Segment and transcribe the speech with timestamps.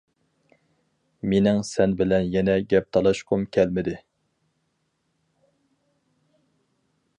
[1.33, 3.95] مېنىڭ سەن بىلەن يەنە گەپ تالاشقۇم كەلمىدى.